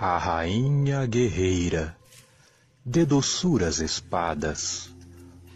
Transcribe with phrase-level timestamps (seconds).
[0.00, 1.96] a rainha guerreira,
[2.84, 4.90] de dossuras espadas,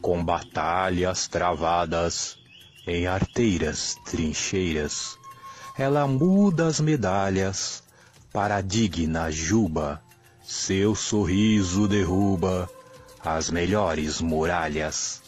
[0.01, 2.39] com batalhas travadas
[2.87, 5.19] em arteiras trincheiras,
[5.77, 7.83] ela muda as medalhas
[8.33, 10.01] para a digna juba,
[10.45, 12.71] seu sorriso derruba
[13.25, 15.21] as melhores muralhas.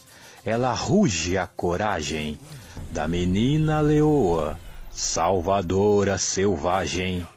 [0.45, 2.39] Ela ruge a coragem
[2.91, 4.57] da menina leoa,
[4.89, 7.27] salvadora selvagem,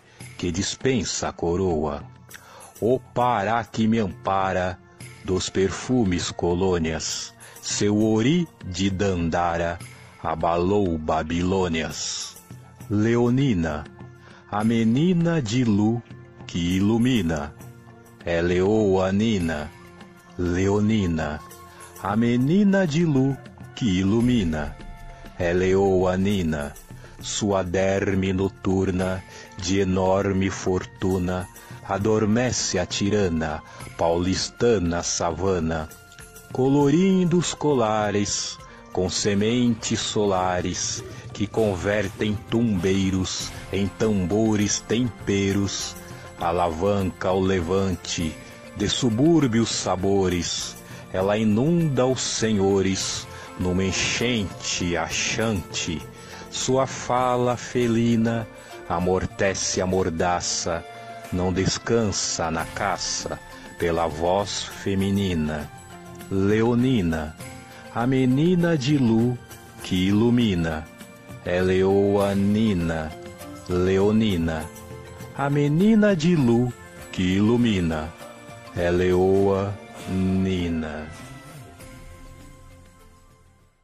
[0.45, 2.05] que dispensa a coroa.
[2.79, 4.79] O Pará que me ampara
[5.25, 9.79] dos perfumes colônias, seu ori de Dandara
[10.23, 12.37] abalou Babilônias.
[12.91, 13.85] Leonina,
[14.51, 16.03] a menina de Lu
[16.47, 17.55] que ilumina,
[18.23, 19.71] é leoa Nina,
[20.37, 21.41] Leonina,
[22.03, 23.35] a menina de Lu
[23.75, 24.77] que ilumina,
[25.39, 26.75] é leoa Nina,
[27.25, 29.25] sua derme noturna
[29.57, 31.49] de enorme fortuna
[31.89, 33.63] adormece a tirana
[33.97, 35.89] paulistana savana,
[36.53, 38.59] colorindo os colares
[38.93, 45.97] com sementes solares que convertem tumbeiros em tambores temperos,
[46.39, 48.37] alavanca o levante
[48.77, 50.77] de subúrbios sabores,
[51.11, 53.27] ela inunda os senhores
[53.59, 56.03] numa enchente achante,
[56.55, 58.47] sua fala felina
[58.89, 60.85] amortece a mordaça,
[61.33, 63.41] não descansa na caça
[63.77, 65.69] pela voz feminina.
[66.31, 67.35] Leonina,
[67.93, 69.37] a menina de Lu
[69.83, 70.87] que ilumina,
[71.45, 73.11] é leoa Nina,
[73.69, 74.65] Leonina,
[75.37, 76.73] a menina de Lu
[77.11, 78.13] que ilumina,
[78.77, 79.75] é leoa
[80.09, 81.09] Nina.